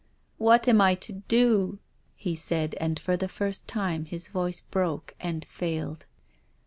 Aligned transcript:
"What 0.49 0.67
am 0.67 0.81
I 0.81 0.95
to 0.95 1.13
do?" 1.13 1.77
he 2.15 2.33
said, 2.35 2.73
and 2.79 2.97
for 2.99 3.15
the 3.15 3.27
first 3.29 3.67
time 3.67 4.05
his 4.05 4.29
voice 4.29 4.61
broke 4.61 5.13
and 5.19 5.45
failed. 5.45 6.07